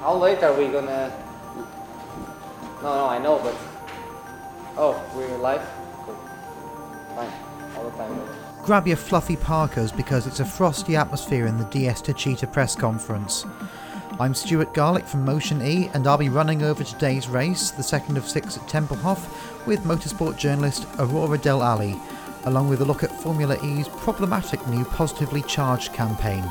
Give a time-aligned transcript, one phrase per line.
[0.00, 1.12] How late are we gonna?
[2.82, 3.54] No, no, I know, but
[4.76, 5.66] oh, we're live.
[6.04, 6.14] Cool.
[7.14, 7.32] Fine.
[7.76, 8.64] All the time.
[8.64, 12.76] Grab your fluffy parkas because it's a frosty atmosphere in the DS to Techeetah press
[12.76, 13.46] conference.
[14.18, 18.16] I'm Stuart Garlick from Motion E, and I'll be running over today's race, the second
[18.16, 21.96] of six at Tempelhof, with motorsport journalist Aurora Del Ali,
[22.44, 26.44] along with a look at Formula E's problematic new positively charged campaign.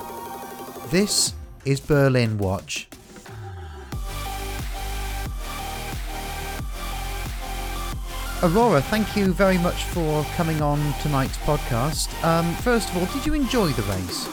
[0.88, 1.34] This
[1.64, 2.88] is Berlin Watch.
[8.46, 12.14] Aurora, thank you very much for coming on tonight's podcast.
[12.24, 14.28] Um, first of all, did you enjoy the race?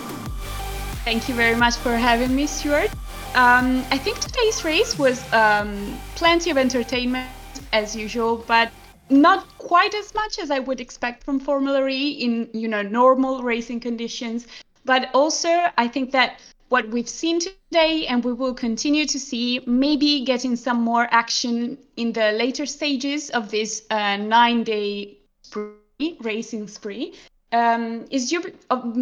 [1.03, 2.91] Thank you very much for having me, Stuart.
[3.35, 7.31] Um, I think today's race was um, plenty of entertainment
[7.73, 8.71] as usual, but
[9.09, 13.43] not quite as much as I would expect from Formula E in you know normal
[13.43, 14.47] racing conditions.
[14.85, 15.49] But also,
[15.79, 16.39] I think that
[16.73, 21.77] what we've seen today and we will continue to see maybe getting some more action
[21.99, 27.13] in the later stages of this uh, nine day spree, racing spree.
[27.53, 28.43] Um, is due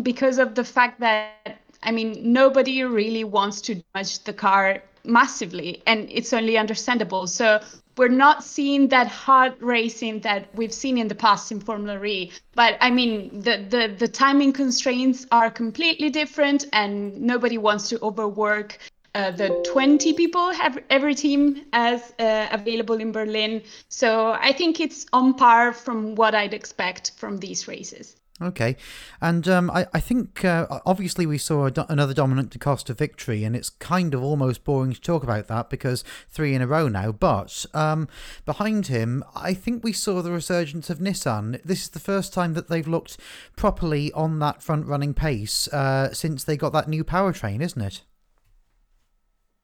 [0.02, 5.80] because of the fact that I mean nobody really wants to damage the car massively
[5.86, 7.28] and it's only understandable.
[7.28, 7.60] So
[8.00, 12.32] we're not seeing that hard racing that we've seen in the past in Formula E.
[12.54, 18.00] But I mean, the, the, the timing constraints are completely different, and nobody wants to
[18.00, 18.78] overwork
[19.14, 23.62] uh, the 20 people have every team as uh, available in Berlin.
[23.90, 28.16] So I think it's on par from what I'd expect from these races.
[28.42, 28.76] Okay,
[29.20, 33.54] and um, I, I think uh, obviously we saw do- another dominant DaCosta victory, and
[33.54, 37.12] it's kind of almost boring to talk about that because three in a row now.
[37.12, 38.08] But um,
[38.46, 41.62] behind him, I think we saw the resurgence of Nissan.
[41.64, 43.18] This is the first time that they've looked
[43.56, 48.02] properly on that front running pace uh, since they got that new powertrain, isn't it?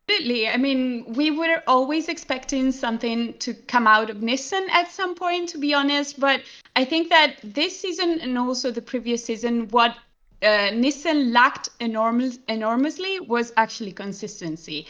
[0.08, 0.48] Absolutely.
[0.48, 5.48] I mean, we were always expecting something to come out of Nissan at some point,
[5.50, 6.20] to be honest.
[6.20, 6.42] But
[6.76, 9.96] I think that this season and also the previous season, what
[10.42, 14.86] uh, Nissan lacked enormous, enormously was actually consistency.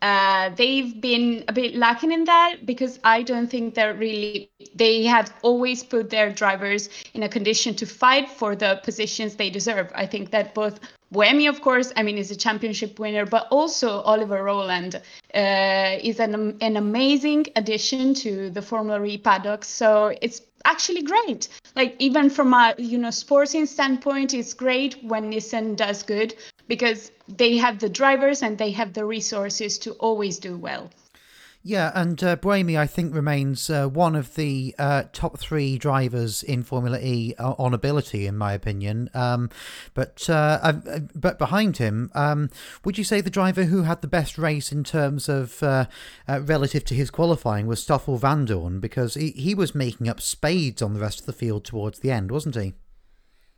[0.00, 5.04] Uh, they've been a bit lacking in that because I don't think they're really, they
[5.04, 9.90] have always put their drivers in a condition to fight for the positions they deserve.
[9.94, 10.78] I think that both
[11.12, 14.94] Buemi, of course, I mean, is a championship winner, but also Oliver Rowland
[15.34, 19.62] uh, is an, an amazing addition to the Formula E paddock.
[19.64, 21.48] So it's actually great.
[21.76, 26.34] Like even from a you know sporting standpoint, it's great when Nissan does good
[26.66, 30.90] because they have the drivers and they have the resources to always do well.
[31.64, 36.64] Yeah, and uh, I think, remains uh, one of the uh, top three drivers in
[36.64, 39.08] Formula E uh, on ability, in my opinion.
[39.14, 39.48] Um,
[39.94, 42.50] but uh, uh, but behind him, um,
[42.84, 45.62] would you say the driver who had the best race in terms of
[46.26, 48.80] relative to his qualifying was Stoffel Vandoorne?
[48.80, 52.10] Because he, he was making up spades on the rest of the field towards the
[52.10, 52.74] end, wasn't he?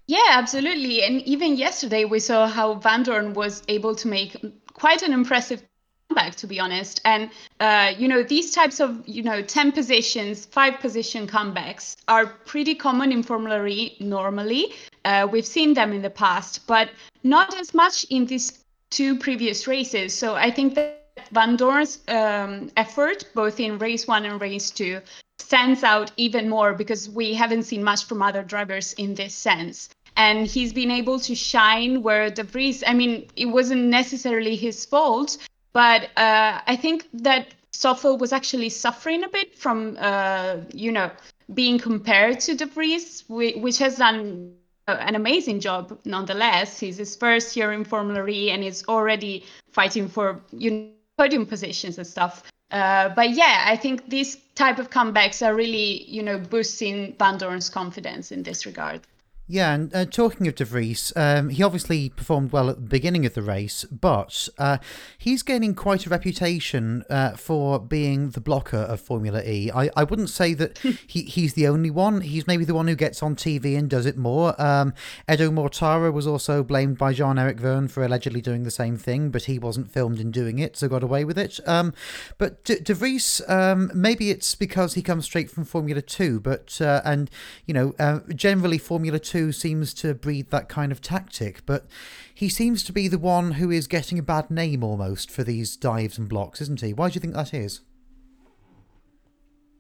[0.07, 1.03] Yeah, absolutely.
[1.03, 4.37] And even yesterday, we saw how Vandoorne was able to make
[4.75, 5.63] quite an impressive
[6.09, 7.01] comeback, to be honest.
[7.05, 12.27] And uh, you know, these types of you know ten positions, five position comebacks are
[12.27, 14.73] pretty common in Formula E normally.
[15.05, 16.91] Uh, we've seen them in the past, but
[17.23, 20.15] not as much in these two previous races.
[20.15, 21.01] So I think that
[21.33, 25.01] Vandoorne's um, effort, both in race one and race two,
[25.39, 29.89] stands out even more because we haven't seen much from other drivers in this sense
[30.17, 34.85] and he's been able to shine where De Vries, I mean, it wasn't necessarily his
[34.85, 35.37] fault,
[35.75, 41.11] but uh, I think that Stoffel was actually suffering a bit from, uh, you know,
[41.53, 44.55] being compared to De Vries, which has done
[44.87, 46.79] an amazing job nonetheless.
[46.79, 51.47] He's his first year in Formula E and is already fighting for you know, podium
[51.47, 52.45] positions and stuff.
[52.71, 57.69] Uh, but yeah, I think these type of comebacks are really, you know, boosting Vandoorne's
[57.69, 59.01] confidence in this regard.
[59.47, 63.27] Yeah, and uh, talking of De Vries, um, he obviously performed well at the beginning
[63.27, 64.79] of the race, but uh,
[65.19, 69.71] he's gaining quite a reputation uh, for being the blocker of Formula E.
[69.71, 72.23] I, I wouldn't say that he, he's the only one.
[72.23, 74.59] He's maybe the one who gets on TV and does it more.
[74.61, 74.95] Um,
[75.31, 79.29] Edo Mortara was also blamed by Jean Eric Vergne for allegedly doing the same thing,
[79.29, 81.61] but he wasn't filmed in doing it, so got away with it.
[81.67, 81.93] Um,
[82.39, 86.81] but De, De Vries, um, maybe it's because he comes straight from Formula 2, but,
[86.81, 87.29] uh, and,
[87.67, 91.87] you know, uh, generally Formula 2 2 seems to breed that kind of tactic, but
[92.33, 95.77] he seems to be the one who is getting a bad name almost for these
[95.77, 96.93] dives and blocks, isn't he?
[96.93, 97.81] Why do you think that is?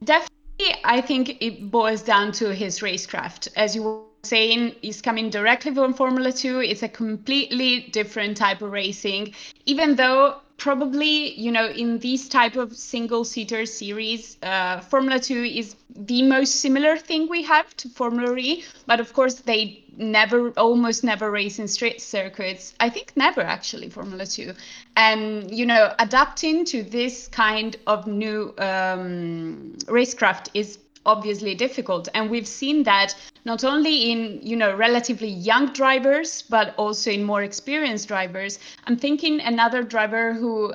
[0.02, 3.46] Definitely, I think it boils down to his racecraft.
[3.54, 6.60] As you saying, he's coming directly from Formula 2.
[6.60, 9.34] It's a completely different type of racing,
[9.66, 15.42] even though probably you know in these type of single seater series uh, formula 2
[15.42, 20.50] is the most similar thing we have to formula e but of course they never
[20.50, 22.74] almost never race in straight circuits.
[22.80, 24.52] I think never actually formula 2
[24.96, 32.08] and you know adapting to this kind of new um, racecraft is obviously difficult.
[32.14, 33.14] And we've seen that
[33.44, 38.58] not only in you know relatively young drivers but also in more experienced drivers.
[38.86, 40.74] I'm thinking another driver who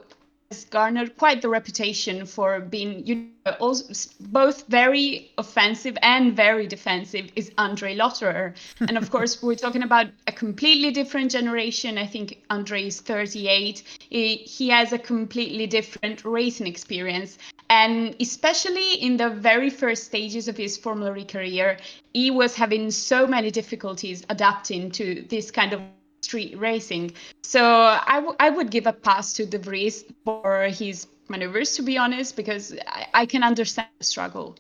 [0.51, 6.65] has garnered quite the reputation for being you know also both very offensive and very
[6.65, 8.55] defensive is Andre Lotterer.
[8.79, 11.99] And of course we're talking about a completely different generation.
[11.99, 17.37] I think Andre is 38 he, he has a completely different racing experience.
[17.69, 21.77] And especially in the very first stages of his Formula E career,
[22.13, 25.81] he was having so many difficulties adapting to this kind of
[26.21, 27.13] street racing.
[27.43, 31.81] So I, w- I would give a pass to De Vries for his maneuvers, to
[31.81, 34.57] be honest, because I, I can understand the struggle.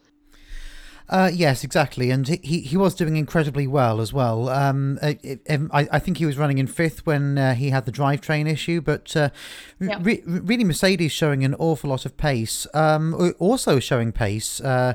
[1.09, 4.47] Uh, yes, exactly, and he, he was doing incredibly well as well.
[4.47, 7.85] Um, it, it, I, I think he was running in fifth when uh, he had
[7.85, 9.31] the drivetrain issue, but uh,
[9.79, 9.97] yeah.
[10.01, 12.67] re- really Mercedes showing an awful lot of pace.
[12.75, 14.93] Um, also showing pace uh,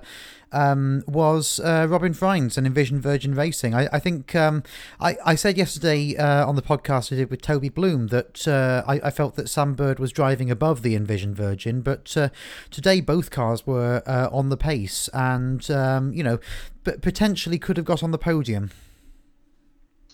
[0.53, 3.75] um, was uh, Robin Frijns and Envision Virgin Racing.
[3.75, 4.63] I, I think um,
[5.01, 8.83] I, I said yesterday uh, on the podcast I did with Toby Bloom that uh,
[8.87, 12.29] I, I, felt that Sam Bird was driving above the Envision Virgin, but uh,
[12.71, 16.39] today both cars were uh, on the pace and, um, you know,
[16.85, 18.71] but potentially could have got on the podium.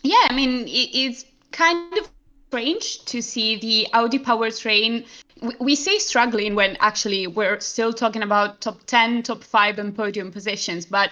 [0.03, 2.09] Yeah, I mean, it's kind of
[2.51, 5.07] strange to see the Audi powertrain
[5.59, 10.31] we say struggling when actually we're still talking about top 10 top 5 and podium
[10.31, 11.11] positions but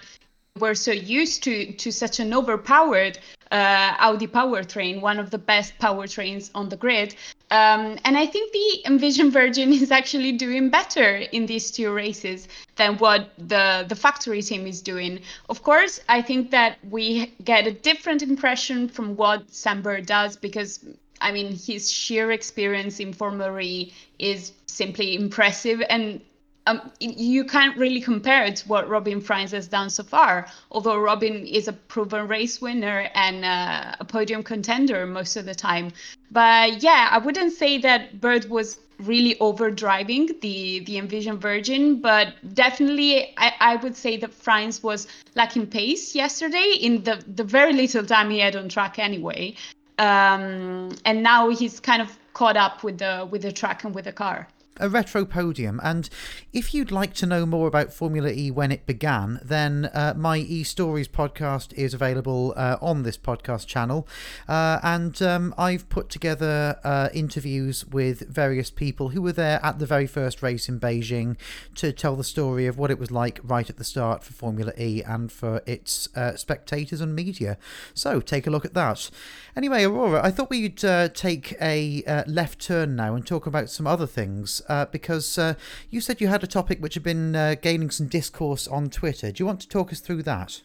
[0.58, 3.18] we're so used to to such an overpowered
[3.50, 7.14] uh, Audi powertrain, one of the best powertrains on the grid.
[7.50, 12.48] Um, and I think the Envision Virgin is actually doing better in these two races
[12.76, 15.20] than what the the factory team is doing.
[15.48, 20.36] Of course, I think that we get a different impression from what Sam Bird does
[20.36, 20.84] because
[21.20, 26.20] I mean, his sheer experience in Formula E is simply impressive, and
[26.66, 30.46] um, you can't really compare it to what Robin Frijns has done so far.
[30.70, 35.54] Although Robin is a proven race winner and uh, a podium contender most of the
[35.54, 35.92] time,
[36.30, 42.34] but yeah, I wouldn't say that Bird was really overdriving the the Envision Virgin, but
[42.54, 47.72] definitely I, I would say that Frijns was lacking pace yesterday in the the very
[47.72, 49.54] little time he had on track anyway
[49.98, 54.04] um, and now he's kind of caught up with the with the track and with
[54.04, 54.48] the car
[54.78, 55.80] a retro podium.
[55.82, 56.08] And
[56.52, 60.38] if you'd like to know more about Formula E when it began, then uh, my
[60.38, 64.06] E Stories podcast is available uh, on this podcast channel.
[64.48, 69.78] Uh, and um, I've put together uh, interviews with various people who were there at
[69.78, 71.36] the very first race in Beijing
[71.76, 74.72] to tell the story of what it was like right at the start for Formula
[74.78, 77.58] E and for its uh, spectators and media.
[77.94, 79.10] So take a look at that.
[79.56, 83.86] Anyway, Aurora, I thought we'd uh, take a left turn now and talk about some
[83.86, 85.54] other things uh, because uh,
[85.90, 89.32] you said you had a topic which had been uh, gaining some discourse on Twitter.
[89.32, 90.62] Do you want to talk us through that?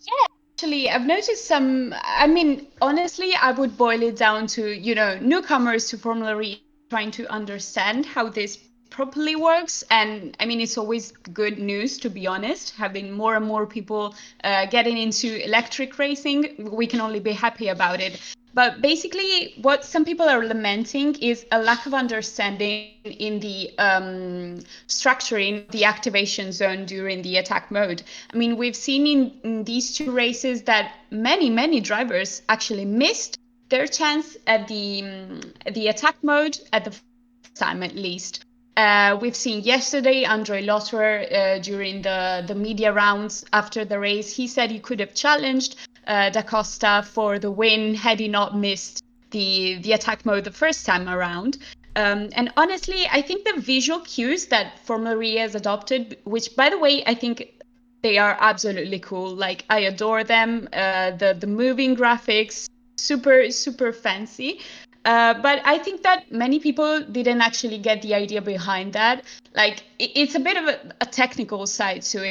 [0.00, 0.26] Yeah.
[0.56, 1.94] Actually, I've noticed some.
[2.04, 6.62] I mean, honestly, I would boil it down to you know newcomers to Formula E
[6.90, 8.58] trying to understand how this
[8.90, 13.46] properly works and i mean it's always good news to be honest having more and
[13.46, 18.20] more people uh, getting into electric racing we can only be happy about it
[18.52, 24.60] but basically, what some people are lamenting is a lack of understanding in the um,
[24.88, 28.02] structuring the activation zone during the attack mode.
[28.32, 33.38] I mean, we've seen in, in these two races that many, many drivers actually missed
[33.68, 35.40] their chance at the um,
[35.72, 36.94] the attack mode at the
[37.54, 38.44] time at least.
[38.76, 44.34] Uh, we've seen yesterday Andre Lotterer uh, during the, the media rounds after the race.
[44.34, 45.76] He said he could have challenged
[46.06, 50.50] uh, Da Costa for the win had he not missed the, the attack mode the
[50.50, 51.58] first time around.
[51.96, 56.70] Um, and honestly, I think the visual cues that Formula E has adopted, which by
[56.70, 57.60] the way, I think
[58.02, 59.34] they are absolutely cool.
[59.34, 60.68] Like I adore them.
[60.72, 64.60] Uh, the the moving graphics, super super fancy.
[65.04, 69.24] Uh, but I think that many people didn't actually get the idea behind that.
[69.54, 72.24] Like it, it's a bit of a, a technical side to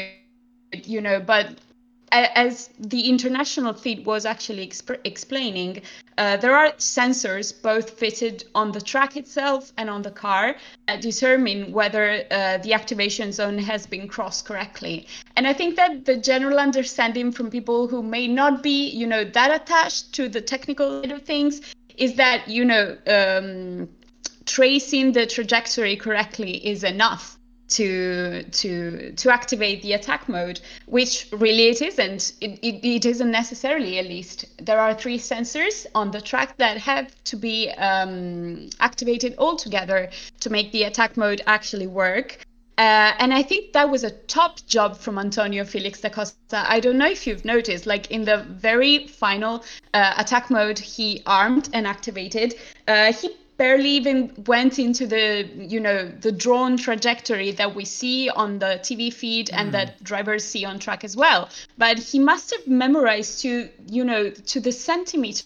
[0.71, 1.19] it, you know.
[1.19, 1.57] But
[2.11, 5.81] as the international feed was actually exp- explaining,
[6.17, 10.55] uh, there are sensors both fitted on the track itself and on the car
[10.87, 15.07] that determine whether uh, the activation zone has been crossed correctly.
[15.35, 19.23] And I think that the general understanding from people who may not be, you know,
[19.23, 21.61] that attached to the technical side of things
[21.97, 23.89] is that, you know, um,
[24.45, 27.38] tracing the trajectory correctly is enough
[27.69, 33.31] to to to activate the attack mode which really it isn't it, it, it isn't
[33.31, 38.69] necessarily at least there are three sensors on the track that have to be um,
[38.79, 40.09] activated all together
[40.39, 42.39] to make the attack mode actually work
[42.79, 46.63] uh, and I think that was a top job from Antonio Felix da Costa.
[46.65, 51.21] I don't know if you've noticed, like in the very final uh, attack mode, he
[51.25, 52.55] armed and activated.
[52.87, 58.29] Uh, he barely even went into the you know the drawn trajectory that we see
[58.29, 59.71] on the TV feed and mm.
[59.73, 61.49] that drivers see on track as well.
[61.77, 65.43] But he must have memorized to you know to the centimeter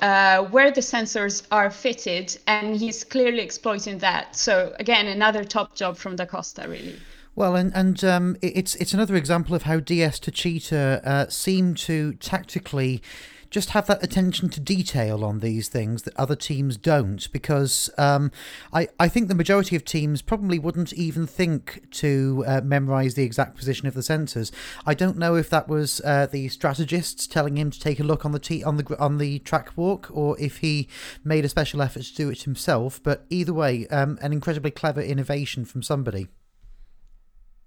[0.00, 4.36] uh, where the sensors are fitted, and he's clearly exploiting that.
[4.36, 6.96] So again, another top job from Da Costa, really.
[7.36, 12.14] Well, and and um, it's it's another example of how DS Techeetah uh, seem to
[12.14, 13.02] tactically
[13.50, 18.30] just have that attention to detail on these things that other teams don't because um,
[18.72, 23.24] I, I think the majority of teams probably wouldn't even think to uh, memorize the
[23.24, 24.52] exact position of the sensors.
[24.86, 28.24] I don't know if that was uh, the strategists telling him to take a look
[28.24, 30.88] on the t- on the on the track walk or if he
[31.24, 35.00] made a special effort to do it himself, but either way, um, an incredibly clever
[35.00, 36.28] innovation from somebody.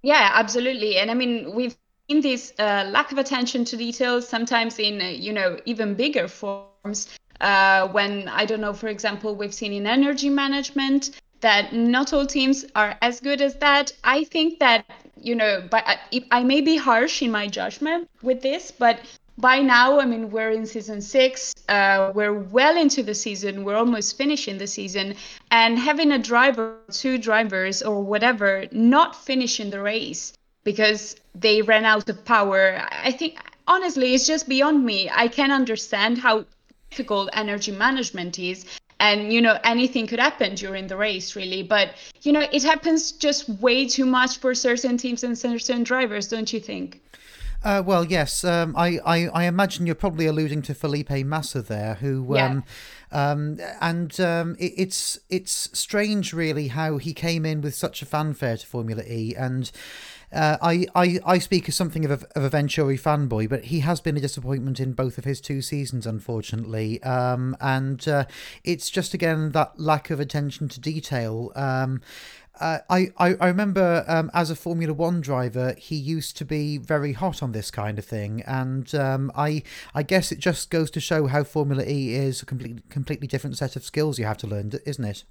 [0.01, 0.97] Yeah, absolutely.
[0.97, 5.05] And I mean, we've in this uh, lack of attention to details, sometimes in uh,
[5.05, 7.07] you know even bigger forms.
[7.41, 12.25] Uh, when I don't know, for example, we've seen in energy management that not all
[12.25, 13.91] teams are as good as that.
[14.03, 14.85] I think that
[15.17, 18.99] you know, but I, I may be harsh in my judgment with this, but
[19.37, 21.53] by now, I mean, we're in season six.
[21.67, 23.63] Uh, we're well into the season.
[23.63, 25.15] We're almost finishing the season.
[25.49, 30.33] And having a driver, two drivers, or whatever, not finishing the race
[30.63, 32.85] because they ran out of power.
[32.91, 35.09] I think honestly, it's just beyond me.
[35.13, 36.45] I can understand how
[36.89, 38.65] difficult energy management is.
[38.99, 41.63] And you know anything could happen during the race, really.
[41.63, 46.27] But you know it happens just way too much for certain teams and certain drivers,
[46.27, 47.01] don't you think?
[47.63, 48.43] Uh, well, yes.
[48.43, 52.45] Um, I, I, I, imagine you're probably alluding to Felipe Massa there, who, yeah.
[52.47, 52.63] um,
[53.09, 58.05] um, and um, it, it's it's strange, really, how he came in with such a
[58.05, 59.71] fanfare to Formula E, and
[60.33, 63.81] uh, I, I, I speak as something of a, of a Venturi fanboy, but he
[63.81, 67.01] has been a disappointment in both of his two seasons, unfortunately.
[67.03, 68.25] Um, and uh,
[68.63, 71.51] it's just, again, that lack of attention to detail.
[71.55, 72.01] Um,
[72.59, 76.77] uh, I, I, I remember um, as a Formula One driver, he used to be
[76.77, 79.63] very hot on this kind of thing, and um, I
[79.95, 83.57] I guess it just goes to show how Formula E is a completely completely different
[83.57, 85.23] set of skills you have to learn, isn't it?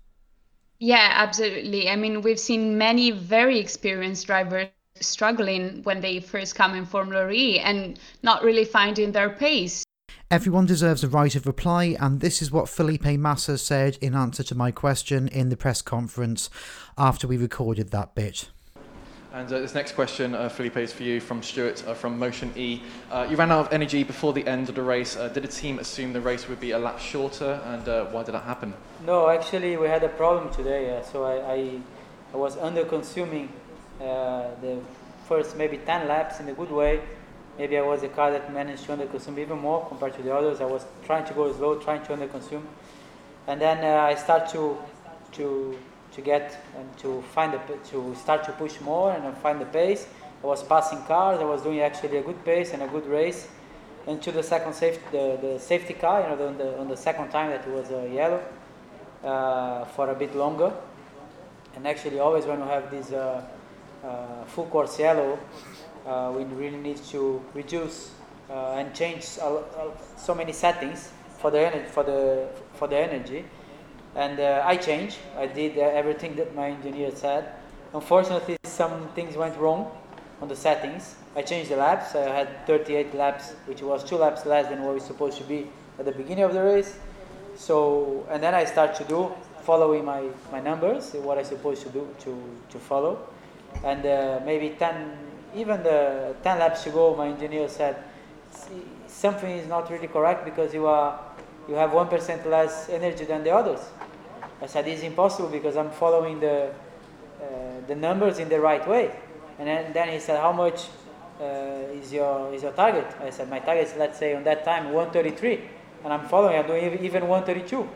[0.81, 1.89] Yeah, absolutely.
[1.89, 4.67] I mean, we've seen many very experienced drivers
[5.03, 9.85] struggling when they first come in Formula E and not really finding their pace.
[10.31, 14.43] Everyone deserves a right of reply, and this is what Felipe Massa said in answer
[14.45, 16.49] to my question in the press conference
[16.97, 18.49] after we recorded that bit.
[19.35, 22.53] And uh, this next question, uh, Felipe, is for you from Stuart uh, from Motion
[22.55, 22.83] E.
[23.11, 25.17] Uh, you ran out of energy before the end of the race.
[25.17, 28.23] Uh, did the team assume the race would be a lap shorter, and uh, why
[28.23, 28.75] did that happen?
[29.07, 31.81] No, actually, we had a problem today, so I, I,
[32.35, 33.49] I was under consuming
[33.99, 34.79] the
[35.29, 37.01] first maybe 10 laps in a good way.
[37.59, 40.61] Maybe I was a car that managed to underconsume even more compared to the others.
[40.61, 42.63] I was trying to go slow, trying to underconsume.
[43.47, 44.79] And then uh, I start to,
[45.33, 45.79] to,
[46.13, 50.07] to get and to find the, to start to push more and find the pace.
[50.43, 51.41] I was passing cars.
[51.41, 53.49] I was doing actually a good pace and a good race.
[54.07, 57.29] Until the second safety, the, the safety car, you know, on the, on the second
[57.31, 58.43] time that it was uh, yellow
[59.23, 60.73] uh, for a bit longer.
[61.77, 63.45] And actually, always when we have these uh,
[64.05, 65.39] uh, full course yellow,
[66.07, 68.11] uh, we really need to reduce
[68.51, 73.45] uh, and change so many settings for the energy for the for the energy.
[74.15, 75.17] And I changed.
[75.39, 77.55] I did everything that my engineer said.
[77.95, 79.91] Unfortunately, some things went wrong
[80.43, 81.15] on the settings.
[81.35, 82.15] I changed the laps.
[82.15, 85.69] I had 38 laps, which was two laps less than what we supposed to be
[85.99, 86.99] at the beginning of the race.
[87.57, 89.33] So, and then I start to do
[89.63, 93.19] following my, my numbers, what I supposed to do to, to follow
[93.85, 95.19] and uh, maybe 10,
[95.55, 97.97] even the 10 laps to go, my engineer said,
[99.07, 101.19] something is not really correct because you are
[101.69, 103.81] you have 1% less energy than the others.
[104.61, 106.73] I said, it's impossible because I'm following the,
[107.41, 107.47] uh,
[107.87, 109.15] the numbers in the right way.
[109.59, 110.87] And then, then he said, how much
[111.41, 111.45] uh,
[111.95, 113.07] is, your, is your target?
[113.21, 115.61] I said, my target is, let's say, on that time, 133.
[116.05, 117.89] And I'm following, I'm doing even 132.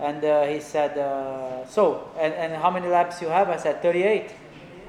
[0.00, 3.48] And uh, he said, uh, so, and, and how many laps you have?
[3.48, 4.30] I said, 38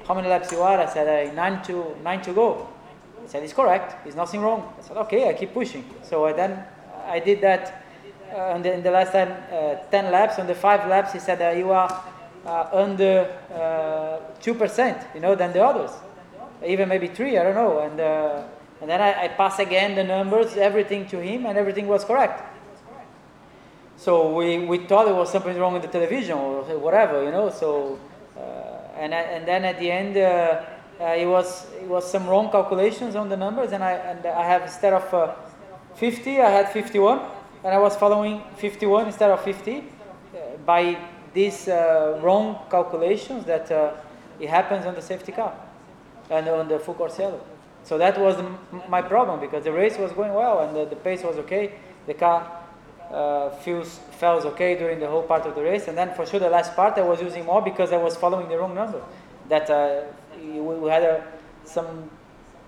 [0.06, 0.78] how many laps you are?
[0.78, 2.68] I said, uh, nine, to, nine to go.
[3.22, 4.04] He said, it's correct.
[4.04, 4.72] There's nothing wrong.
[4.78, 5.84] I said, okay, I keep pushing.
[6.02, 6.64] So I then
[7.06, 7.84] I did that
[8.34, 11.38] uh, the, in the last 10, uh, 10 laps, on the five laps, he said
[11.38, 12.04] that you are
[12.44, 15.90] uh, under uh, two percent, you know, than the others,
[16.66, 17.80] even maybe three, I don't know.
[17.80, 18.42] And uh,
[18.80, 22.42] and then I, I pass again the numbers, everything to him, and everything was correct.
[23.96, 27.48] So we, we thought there was something wrong with the television or whatever, you know.
[27.48, 27.98] So
[28.96, 30.62] and and then at the end, uh,
[31.00, 34.44] uh, it was it was some wrong calculations on the numbers, and I and I
[34.44, 35.34] have instead of uh,
[35.96, 37.20] 50, I had 51,
[37.64, 39.82] and I was following 51 instead of 50 uh,
[40.66, 40.96] by
[41.32, 41.68] these
[42.22, 43.70] wrong calculations that
[44.40, 45.52] it happens on the safety car
[46.30, 47.20] and on the full course.
[47.82, 48.36] So that was
[48.88, 51.74] my problem because the race was going well and the, the pace was okay.
[52.06, 52.63] The car
[53.14, 56.40] uh, feels felt okay during the whole part of the race, and then for sure
[56.40, 59.02] the last part I was using more because I was following the wrong number.
[59.48, 60.02] That uh,
[60.36, 61.20] we, had uh,
[61.64, 62.10] some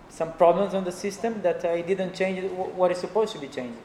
[0.09, 3.49] some problems on the system that uh, it didn't change what is supposed to be
[3.49, 3.79] changed.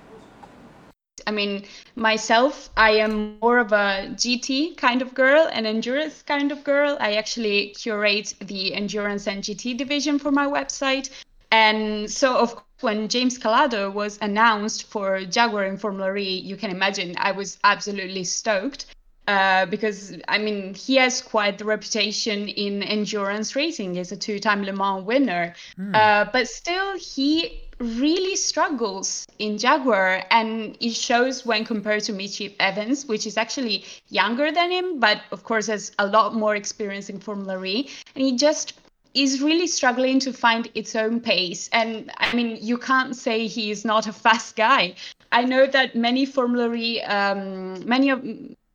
[1.28, 1.66] I mean,
[1.96, 6.98] myself, I am more of a GT kind of girl, an endurance kind of girl.
[7.00, 11.10] I actually curate the endurance and GT division for my website.
[11.52, 16.56] And so, of course, when James Calado was announced for Jaguar in Formula E, you
[16.56, 18.86] can imagine I was absolutely stoked.
[19.28, 23.94] Uh, because I mean he has quite the reputation in endurance racing.
[23.94, 25.96] He's a two-time Le Mans winner, mm.
[25.96, 32.42] uh, but still he really struggles in Jaguar, and it shows when compared to Mitch
[32.60, 37.10] Evans, which is actually younger than him, but of course has a lot more experience
[37.10, 38.74] in Formula E, and he just
[39.14, 41.70] is really struggling to find its own pace.
[41.74, 44.96] And I mean, you can't say he is not a fast guy.
[45.32, 48.24] I know that many Formula E, um, many of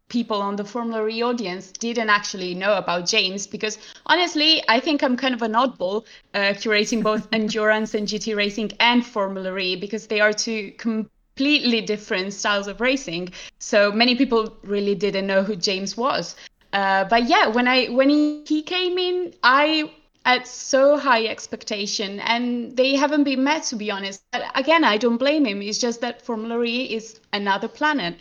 [0.09, 5.03] people on the Formula E audience didn't actually know about James because honestly, I think
[5.03, 9.77] I'm kind of an oddball uh, curating both endurance and GT racing and Formula E
[9.77, 13.33] because they are two completely different styles of racing.
[13.59, 16.37] So many people really didn't know who James was.
[16.73, 19.91] Uh, but yeah, when I when he, he came in, I
[20.27, 24.23] had so high expectation and they haven't been met to be honest.
[24.33, 25.63] But again, I don't blame him.
[25.63, 28.17] It's just that Formula E is another planet.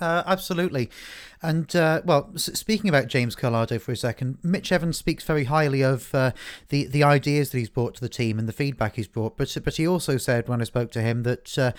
[0.00, 0.90] Uh, absolutely.
[1.46, 5.80] And uh, well, speaking about James Calado for a second, Mitch Evans speaks very highly
[5.80, 6.32] of uh,
[6.70, 9.36] the the ideas that he's brought to the team and the feedback he's brought.
[9.36, 11.70] But but he also said when I spoke to him that uh,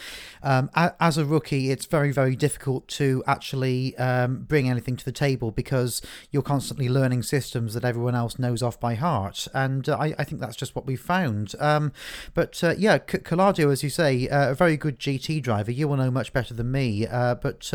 [0.41, 5.11] um, as a rookie, it's very very difficult to actually um, bring anything to the
[5.11, 6.01] table because
[6.31, 9.49] you're constantly learning systems that everyone else knows off by heart.
[9.53, 11.55] And uh, I, I think that's just what we've found.
[11.59, 11.91] Um,
[12.33, 15.73] but uh, yeah, C- as you say, uh, a very good GT driver.
[15.73, 17.05] You will know much better than me.
[17.05, 17.73] but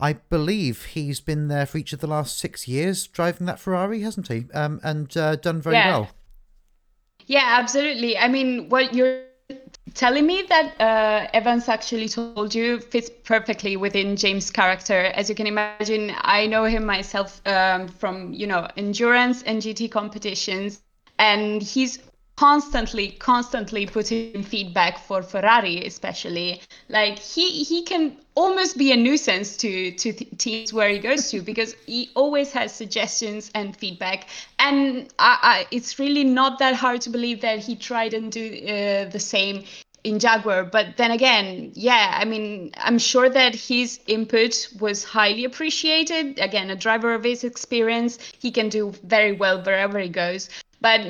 [0.00, 4.00] I believe he's been there for each of the last six years driving that Ferrari,
[4.00, 4.46] hasn't he?
[4.54, 5.90] Um, and uh, done very yeah.
[5.90, 6.08] well.
[7.26, 8.16] Yeah, absolutely.
[8.16, 9.24] I mean, what you're
[9.92, 14.98] telling me that uh, Evans actually told you fits perfectly within James' character.
[15.20, 19.90] As you can imagine, I know him myself um, from you know endurance and GT
[19.90, 20.80] competitions,
[21.18, 21.98] and he's
[22.38, 29.56] constantly constantly putting feedback for ferrari especially like he he can almost be a nuisance
[29.56, 34.28] to to teams where he goes to because he always has suggestions and feedback
[34.60, 38.44] and I, I, it's really not that hard to believe that he tried and do
[38.46, 39.64] uh, the same
[40.04, 40.62] in Jaguar.
[40.62, 46.38] But then again, yeah, I mean, I'm sure that his input was highly appreciated.
[46.38, 50.48] Again, a driver of his experience, he can do very well wherever he goes.
[50.80, 51.00] But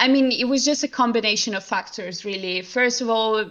[0.00, 2.62] I mean, it was just a combination of factors, really.
[2.62, 3.50] First of all,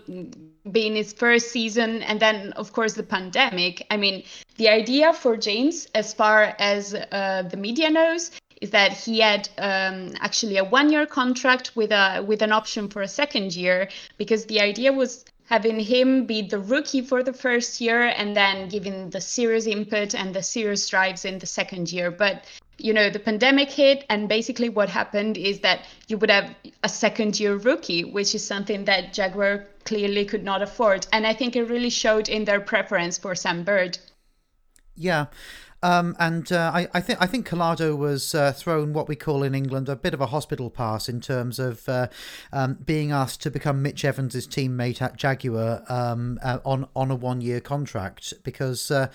[0.72, 3.86] being his first season, and then, of course, the pandemic.
[3.90, 4.24] I mean,
[4.58, 9.50] the idea for James, as far as uh, the media knows, is that he had
[9.58, 14.46] um, actually a one-year contract with a with an option for a second year, because
[14.46, 19.10] the idea was having him be the rookie for the first year and then giving
[19.10, 22.12] the serious input and the serious drives in the second year.
[22.12, 22.46] But
[22.78, 26.54] you know the pandemic hit and basically what happened is that you would have
[26.84, 31.08] a second year rookie which is something that jaguar clearly could not afford.
[31.14, 33.98] And i think it really showed in their preference for sam bird.
[34.96, 35.28] Yeah
[35.86, 39.44] um, and uh, I, I think I think Calado was uh, thrown what we call
[39.44, 42.08] in England a bit of a hospital pass in terms of uh,
[42.52, 47.16] um, being asked to become Mitch Evans's teammate at Jaguar um, uh, on on a
[47.16, 49.10] one year contract because uh,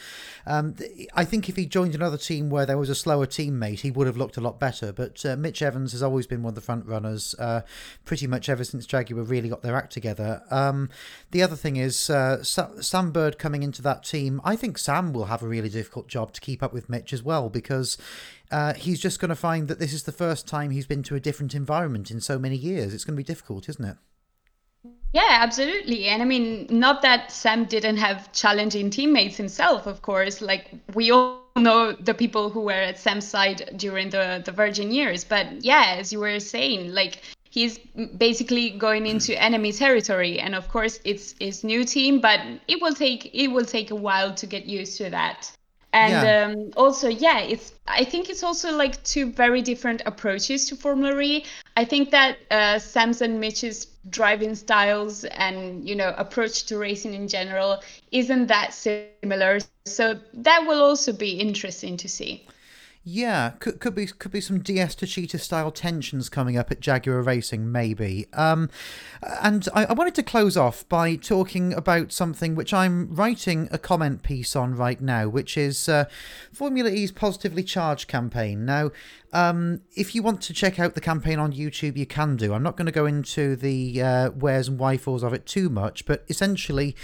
[0.46, 0.76] um,
[1.12, 4.06] I think if he joined another team where there was a slower teammate, he would
[4.06, 4.92] have looked a lot better.
[4.92, 7.35] But uh, Mitch Evans has always been one of the front runners,
[8.04, 10.42] pretty much ever since Jaguar really got their act together.
[10.52, 10.88] Um,
[11.33, 14.40] the other thing is Sam Bird coming into that team.
[14.44, 17.12] I think Sam will have a really difficult job to keep keep up with Mitch
[17.12, 17.96] as well because
[18.50, 21.14] uh, he's just going to find that this is the first time he's been to
[21.14, 22.92] a different environment in so many years.
[22.92, 23.96] It's going to be difficult, isn't it?
[25.12, 26.06] Yeah, absolutely.
[26.06, 30.40] And I mean, not that Sam didn't have challenging teammates himself, of course.
[30.40, 34.92] Like we all know the people who were at Sam's side during the the Virgin
[34.92, 35.24] years.
[35.24, 37.78] But yeah, as you were saying, like he's
[38.16, 42.94] basically going into enemy territory and of course it's his new team but it will
[42.94, 45.50] take it will take a while to get used to that
[45.92, 46.44] and Yeah.
[46.46, 51.20] um, also yeah it's i think it's also like two very different approaches to formula
[51.20, 51.44] e.
[51.76, 57.14] I think that uh, sam's and mitch's driving styles and you know approach to racing
[57.14, 59.59] in general isn't that similar.
[59.87, 62.46] So that will also be interesting to see
[63.02, 67.22] Yeah, could could be could be some DS Techeetah style tensions coming up at Jaguar
[67.22, 68.26] Racing, maybe.
[68.34, 68.68] Um,
[69.42, 73.78] and I, I wanted to close off by talking about something which I'm writing a
[73.78, 76.04] comment piece on right now, which is uh,
[76.52, 78.66] Formula E's Positively Charged campaign.
[78.66, 78.90] Now,
[79.32, 82.52] um, if you want to check out the campaign on YouTube, you can do.
[82.52, 86.04] I'm not going to go into the uh, wheres and whyfors of it too much,
[86.04, 86.94] but essentially.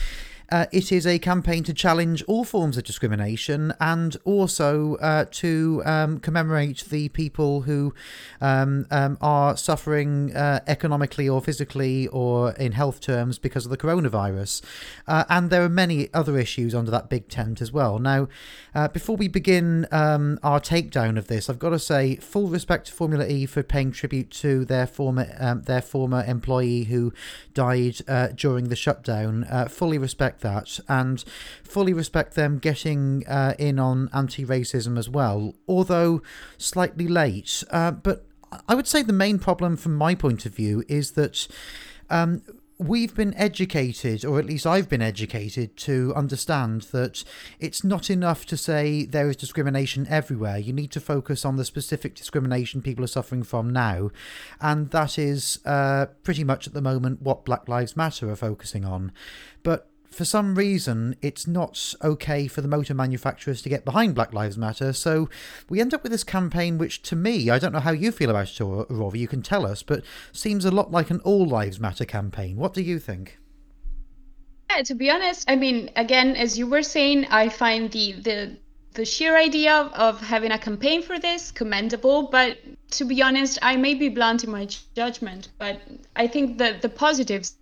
[0.49, 5.83] Uh, it is a campaign to challenge all forms of discrimination and also uh, to
[5.85, 7.93] um, commemorate the people who
[8.41, 13.77] um, um, are suffering uh, economically or physically or in health terms because of the
[13.77, 14.63] coronavirus.
[15.09, 17.99] Uh, and there are many other issues under that big tent as well.
[17.99, 18.29] Now,
[18.75, 22.87] uh, before we begin um, our takedown of this, I've got to say full respect
[22.87, 27.13] to Formula E for paying tribute to their former um, their former employee who
[27.53, 29.45] died uh, during the shutdown.
[29.69, 31.25] Fully respect that and
[31.63, 36.23] fully respect them getting uh, in on anti-racism as well, although
[36.59, 37.65] slightly late.
[37.71, 38.27] Uh, but
[38.69, 41.49] I would say the main problem from my point of view is that.
[42.11, 42.43] Um,
[42.79, 47.25] We've been educated, or at least I've been educated, to understand that
[47.59, 50.59] it's not enough to say there is discrimination everywhere.
[50.59, 54.11] You need to focus on the specific discrimination people are suffering from now.
[54.61, 58.85] And that is uh, pretty much at the moment what Black Lives Matter are focusing
[58.85, 59.11] on.
[59.63, 64.33] But for some reason, it's not okay for the motor manufacturers to get behind Black
[64.33, 64.93] Lives Matter.
[64.93, 65.29] So
[65.69, 68.31] we end up with this campaign, which to me, I don't know how you feel
[68.31, 71.81] about it, Rory, you can tell us, but seems a lot like an All Lives
[71.81, 72.57] Matter campaign.
[72.57, 73.39] What do you think?
[74.71, 78.57] Yeah, to be honest, I mean, again, as you were saying, I find the the
[78.95, 82.57] the sheer idea of having a campaign for this commendable, but
[82.93, 85.83] to be honest, I may be blunt in my judgment, but
[86.17, 87.57] I think that the positives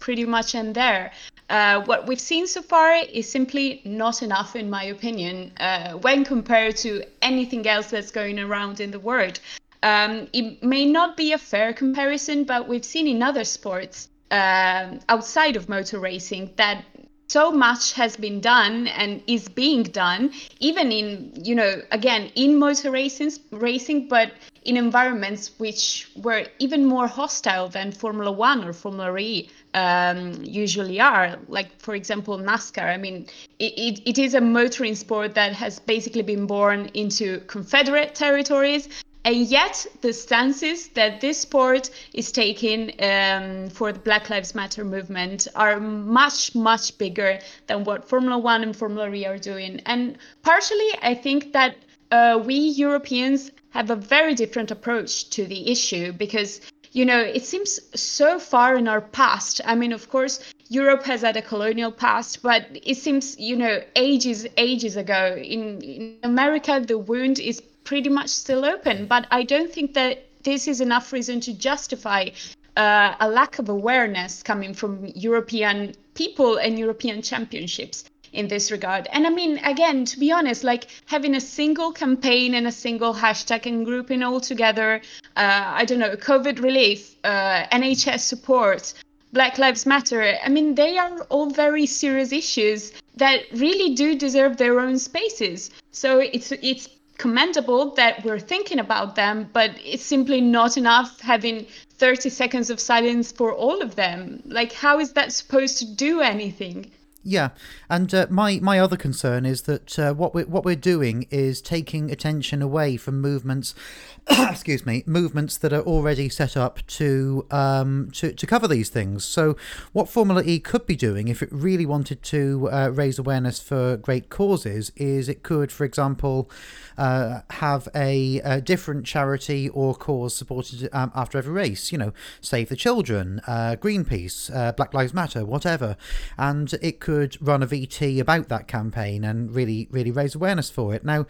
[0.00, 1.12] pretty much end there.
[1.48, 6.24] Uh, what we've seen so far is simply not enough, in my opinion, uh, when
[6.24, 9.38] compared to anything else that's going around in the world.
[9.82, 14.98] Um, it may not be a fair comparison, but we've seen in other sports um
[15.08, 16.84] outside of motor racing that
[17.28, 22.58] so much has been done and is being done even in you know again in
[22.58, 24.32] motor racing racing but
[24.64, 30.98] in environments which were even more hostile than formula 1 or formula e um, usually
[31.00, 31.36] are.
[31.48, 32.88] Like for example nascar.
[32.92, 33.26] I mean
[33.58, 38.88] it, it, it is a motoring sport that has basically been born into confederate territories.
[39.24, 44.84] And yet the stances that this sport is taking um, for the black lives matter
[44.84, 49.80] movement are much much bigger than what formula one and formula e are doing.
[49.84, 51.76] And partially i think that
[52.12, 56.60] uh, we europeans have a very different approach to the issue because
[56.98, 60.34] you know it seems so far in our past i mean of course
[60.68, 65.62] europe has had a colonial past but it seems you know ages ages ago in,
[65.82, 69.06] in america the wound is pretty much still open.
[69.06, 72.28] But I don't think that this is enough reason to justify
[72.76, 78.04] uh, a lack of awareness coming from European people and European championships
[78.36, 79.08] in this regard.
[79.12, 83.14] And I mean, again, to be honest, like having a single campaign and a single
[83.14, 85.00] hashtag and grouping all together,
[85.36, 88.94] uh, I don't know, COVID relief, uh, NHS support,
[89.32, 94.56] Black Lives Matter, I mean, they are all very serious issues that really do deserve
[94.56, 95.70] their own spaces.
[95.90, 101.66] So it's it's commendable that we're thinking about them, but it's simply not enough having
[101.98, 104.42] 30 seconds of silence for all of them.
[104.46, 106.90] Like, how is that supposed to do anything?
[107.28, 107.48] Yeah,
[107.90, 111.60] and uh, my my other concern is that uh, what we what we're doing is
[111.60, 113.74] taking attention away from movements,
[114.28, 119.24] excuse me, movements that are already set up to um to, to cover these things.
[119.24, 119.56] So
[119.92, 123.96] what Formula E could be doing if it really wanted to uh, raise awareness for
[123.96, 126.48] great causes is it could, for example,
[126.96, 131.90] uh, have a, a different charity or cause supported um, after every race.
[131.90, 135.96] You know, Save the Children, uh, Greenpeace, uh, Black Lives Matter, whatever,
[136.38, 140.94] and it could run a VT about that campaign and really, really raise awareness for
[140.94, 141.04] it.
[141.04, 141.26] Now,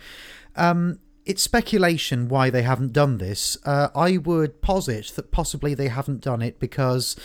[0.56, 3.58] um, it's speculation why they haven't done this.
[3.64, 7.16] Uh, I would posit that possibly they haven't done it because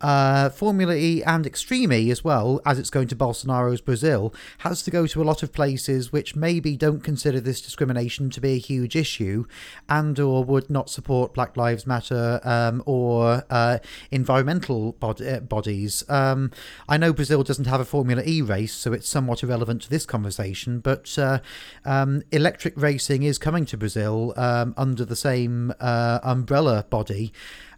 [0.00, 4.82] uh, Formula E and Extreme E, as well as it's going to Bolsonaro's Brazil, has
[4.84, 8.52] to go to a lot of places which maybe don't consider this discrimination to be
[8.52, 9.44] a huge issue,
[9.88, 13.78] and or would not support Black Lives Matter um, or uh,
[14.12, 16.08] environmental bod- uh, bodies.
[16.08, 16.52] Um,
[16.88, 20.06] I know Brazil doesn't have a Formula E race, so it's somewhat irrelevant to this
[20.06, 20.78] conversation.
[20.78, 21.40] But uh,
[21.84, 27.32] um, electric racing is coming to Brazil um, under the same uh, umbrella body.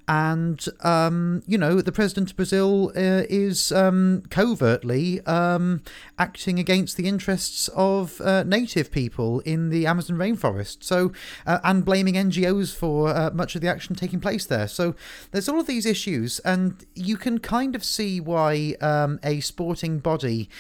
[0.09, 5.83] And, um, you know, the president of Brazil uh, is um, covertly um,
[6.19, 10.83] acting against the interests of uh, native people in the Amazon rainforest.
[10.83, 11.13] So,
[11.47, 14.67] uh, and blaming NGOs for uh, much of the action taking place there.
[14.67, 14.97] So,
[15.31, 20.01] there's all of these issues, and you can kind of see why um, a sporting
[20.01, 20.51] body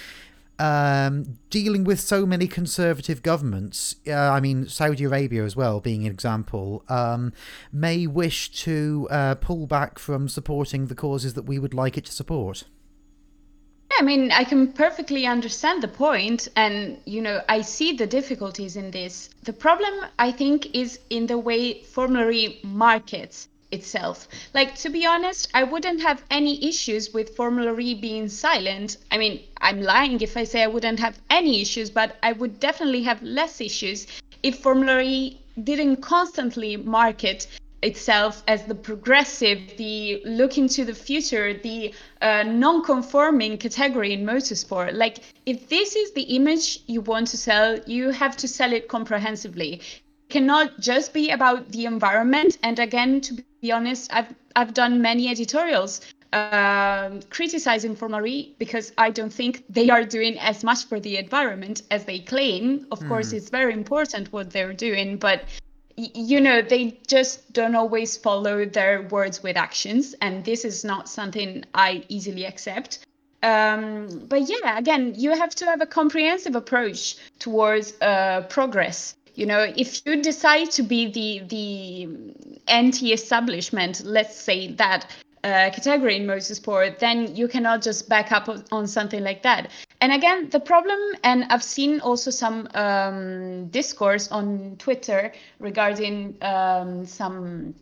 [0.60, 6.04] um, dealing with so many conservative governments, uh, I mean, Saudi Arabia as well, being
[6.04, 7.32] an example, um,
[7.72, 12.04] may wish to uh, pull back from supporting the causes that we would like it
[12.04, 12.64] to support.
[13.98, 18.76] I mean, I can perfectly understand the point, and you know, I see the difficulties
[18.76, 19.30] in this.
[19.44, 24.28] The problem, I think, is in the way Formula E markets itself.
[24.54, 28.96] Like, to be honest, I wouldn't have any issues with Formula E being silent.
[29.10, 32.60] I mean, I'm lying if I say I wouldn't have any issues, but I would
[32.60, 34.06] definitely have less issues
[34.42, 37.46] if Formula E didn't constantly market
[37.82, 44.24] itself as the progressive, the looking to the future, the uh, non conforming category in
[44.24, 44.94] motorsport.
[44.94, 48.88] Like, if this is the image you want to sell, you have to sell it
[48.88, 49.80] comprehensively
[50.30, 52.56] cannot just be about the environment.
[52.62, 56.00] And again, to be honest, I've I've done many editorials
[56.32, 61.16] uh, criticizing for Marie because I don't think they are doing as much for the
[61.16, 62.86] environment as they claim.
[62.90, 63.08] Of mm.
[63.08, 65.44] course, it's very important what they're doing, but
[65.96, 71.08] you know they just don't always follow their words with actions, and this is not
[71.08, 73.00] something I easily accept.
[73.42, 79.46] Um, but yeah, again, you have to have a comprehensive approach towards uh, progress you
[79.46, 82.08] know if you decide to be the the
[82.68, 85.06] anti-establishment let's say that
[85.42, 90.12] uh, category in motorsport then you cannot just back up on something like that and
[90.12, 97.74] again the problem and i've seen also some um, discourse on twitter regarding um, some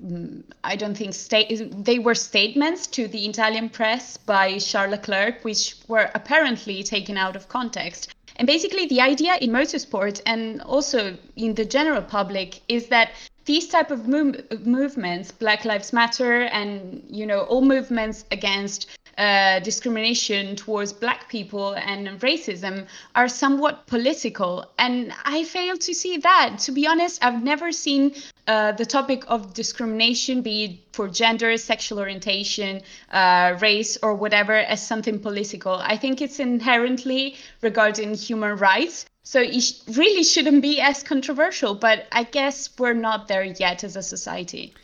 [0.00, 5.44] mm, I don't think state they were statements to the Italian press by Charles Leclerc,
[5.44, 8.13] which were apparently taken out of context.
[8.36, 13.10] And basically, the idea in motorsport and also in the general public is that
[13.44, 19.60] these type of move- movements, Black Lives Matter, and you know all movements against uh,
[19.60, 24.70] discrimination towards black people and racism are somewhat political.
[24.78, 26.58] And I fail to see that.
[26.60, 28.14] To be honest, I've never seen
[28.46, 34.54] uh, the topic of discrimination, be it for gender, sexual orientation, uh, race, or whatever,
[34.54, 35.74] as something political.
[35.74, 39.06] I think it's inherently regarding human rights.
[39.22, 43.96] So it really shouldn't be as controversial, but I guess we're not there yet as
[43.96, 44.74] a society.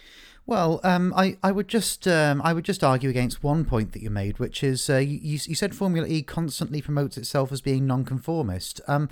[0.50, 4.02] Well, um, I, I would just um, I would just argue against one point that
[4.02, 7.86] you made, which is uh, you, you said Formula E constantly promotes itself as being
[7.86, 8.80] nonconformist.
[8.88, 9.08] Um,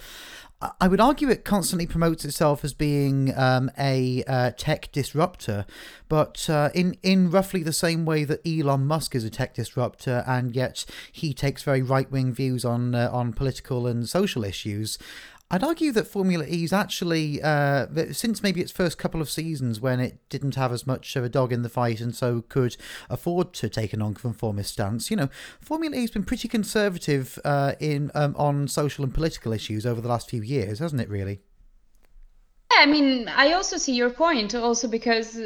[0.80, 5.64] I would argue it constantly promotes itself as being um, a uh, tech disruptor,
[6.08, 10.24] but uh, in in roughly the same way that Elon Musk is a tech disruptor,
[10.26, 14.98] and yet he takes very right wing views on uh, on political and social issues.
[15.50, 19.80] I'd argue that Formula E is actually, uh, since maybe its first couple of seasons
[19.80, 22.76] when it didn't have as much of a dog in the fight and so could
[23.08, 25.30] afford to take a non-conformist stance, you know,
[25.60, 30.02] Formula E has been pretty conservative uh, in um, on social and political issues over
[30.02, 31.08] the last few years, hasn't it?
[31.08, 31.40] Really.
[32.72, 34.54] Yeah, I mean, I also see your point.
[34.54, 35.40] Also, because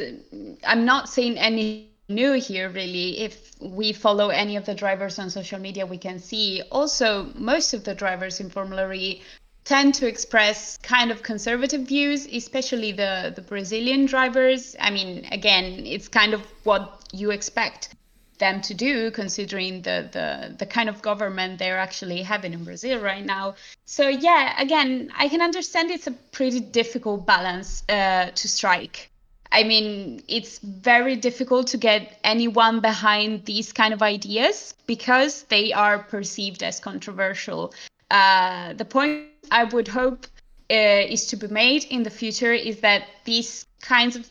[0.66, 5.30] I'm not saying any new here really if we follow any of the drivers on
[5.30, 9.22] social media we can see also most of the drivers in formula e
[9.64, 14.76] tend to express kind of conservative views, especially the, the Brazilian drivers.
[14.80, 17.94] I mean, again, it's kind of what you expect
[18.38, 23.00] them to do considering the, the, the kind of government they're actually having in Brazil
[23.00, 23.54] right now.
[23.84, 29.10] So, yeah, again, I can understand it's a pretty difficult balance uh, to strike.
[29.52, 35.72] I mean, it's very difficult to get anyone behind these kind of ideas because they
[35.72, 37.74] are perceived as controversial.
[38.10, 40.26] Uh, the point I would hope
[40.70, 44.26] uh, is to be made in the future is that these kinds of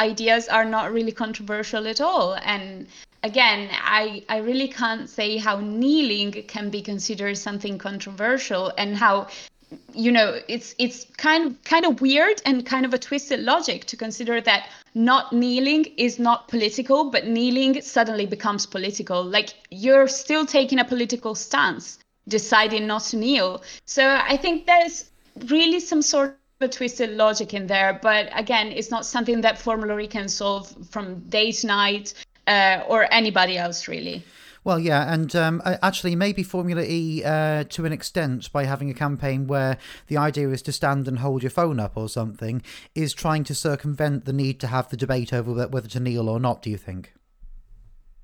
[0.00, 2.34] ideas are not really controversial at all.
[2.34, 2.86] And
[3.22, 9.28] again, I, I really can't say how kneeling can be considered something controversial and how
[9.94, 13.86] you know it's it's kind of kind of weird and kind of a twisted logic
[13.86, 20.08] to consider that not kneeling is not political but kneeling suddenly becomes political like you're
[20.08, 25.10] still taking a political stance deciding not to kneel so i think there's
[25.46, 29.58] really some sort of a twisted logic in there but again it's not something that
[29.58, 32.14] formula e can solve from day to night
[32.46, 34.22] uh, or anybody else really
[34.64, 38.94] well, yeah, and um, actually, maybe Formula E uh, to an extent by having a
[38.94, 42.62] campaign where the idea is to stand and hold your phone up or something
[42.94, 46.38] is trying to circumvent the need to have the debate over whether to kneel or
[46.38, 46.62] not.
[46.62, 47.12] Do you think?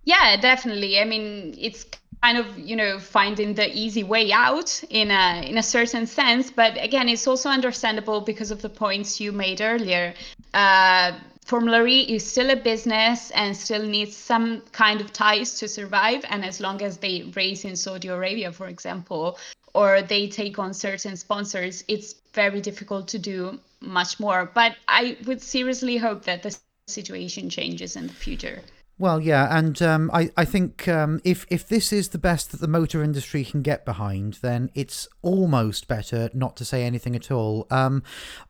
[0.05, 1.01] Yeah, definitely.
[1.01, 1.85] I mean, it's
[2.23, 6.51] kind of you know finding the easy way out in a in a certain sense,
[6.51, 10.15] but again, it's also understandable because of the points you made earlier.
[10.55, 11.13] Uh,
[11.49, 16.23] Formula E is still a business and still needs some kind of ties to survive.
[16.29, 19.39] And as long as they race in Saudi Arabia, for example,
[19.73, 24.51] or they take on certain sponsors, it's very difficult to do much more.
[24.53, 26.55] But I would seriously hope that the
[26.87, 28.61] situation changes in the future.
[29.01, 32.61] Well, yeah, and um, I I think um, if if this is the best that
[32.61, 37.31] the motor industry can get behind, then it's almost better not to say anything at
[37.31, 37.69] all.
[37.71, 38.03] Um,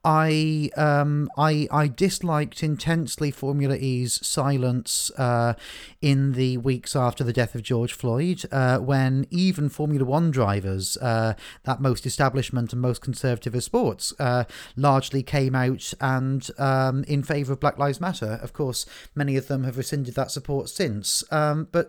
[0.03, 5.53] I um, I I disliked intensely Formula E's silence uh,
[6.01, 10.97] in the weeks after the death of George Floyd, uh, when even Formula One drivers,
[10.97, 11.35] uh,
[11.65, 14.45] that most establishment and most conservative of sports, uh,
[14.77, 18.39] largely came out and um, in favour of Black Lives Matter.
[18.41, 21.25] Of course, many of them have rescinded that support since.
[21.31, 21.87] Um, but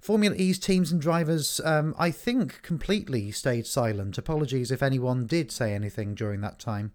[0.00, 4.18] Formula E's teams and drivers, um, I think, completely stayed silent.
[4.18, 6.92] Apologies if anyone did say anything during that time.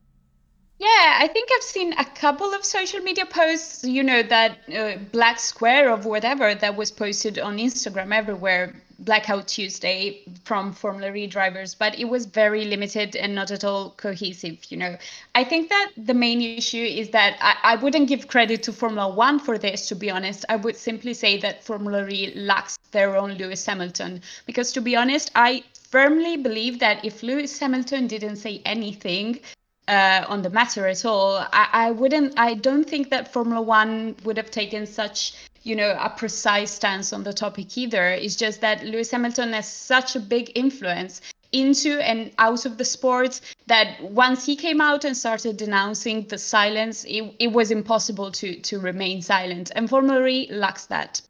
[0.80, 4.98] Yeah, I think I've seen a couple of social media posts, you know, that uh,
[5.12, 11.27] black square of whatever that was posted on Instagram everywhere, Blackout Tuesday from Formula E
[11.27, 14.97] drivers, but it was very limited and not at all cohesive, you know.
[15.36, 19.07] I think that the main issue is that I, I wouldn't give credit to Formula
[19.13, 20.45] One for this, to be honest.
[20.49, 24.95] I would simply say that Formula E lacks their own Lewis Hamilton, because to be
[24.95, 29.39] honest, I firmly believe that if Lewis Hamilton didn't say anything,
[29.88, 31.38] uh, on the matter at all.
[31.38, 32.38] I, I wouldn't.
[32.38, 35.33] I don't think that Formula One would have taken such
[35.67, 38.08] you know a precise stance on the topic either.
[38.08, 42.86] It's just that Lewis Hamilton has such a big influence into and out of the
[42.86, 48.32] sport that once he came out and started denouncing the silence, it, it was impossible
[48.32, 49.71] to to remain silent.
[49.75, 51.21] And Formula E lacks that.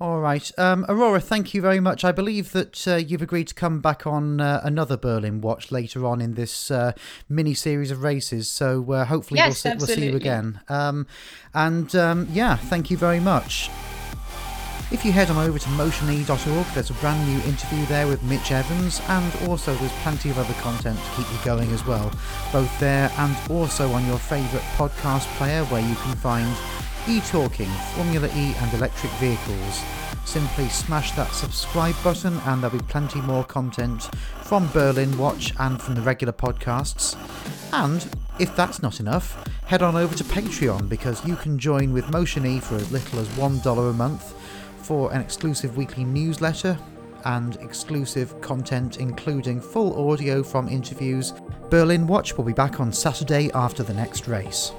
[0.00, 0.50] All right.
[0.58, 2.04] Um, Aurora, thank you very much.
[2.04, 6.04] I believe that uh, you've agreed to come back on uh, another Berlin Watch later
[6.04, 6.92] on in this uh,
[7.28, 8.48] mini series of races.
[8.48, 10.60] So uh, hopefully yes, we'll, see, we'll, see, you again.
[10.68, 11.06] Um,
[11.54, 13.70] and um, yeah, thank you very much.
[14.90, 18.52] If you head on over to motione.org, there's a brand new interview there with Mitch
[18.52, 22.12] Evans, and also there's plenty of other content to keep you going as well,
[22.52, 26.54] both there and also on your favourite podcast player where you can find
[27.08, 29.82] e-talking, Formula E and electric vehicles.
[30.24, 34.04] Simply smash that subscribe button and there'll be plenty more content
[34.42, 37.16] from Berlin Watch and from the regular podcasts.
[37.72, 38.06] And
[38.38, 42.46] if that's not enough, head on over to Patreon because you can join with Motion
[42.46, 44.34] E for as little as $1 a month
[44.82, 46.78] for an exclusive weekly newsletter
[47.24, 51.32] and exclusive content including full audio from interviews.
[51.70, 54.72] Berlin Watch will be back on Saturday after the next race.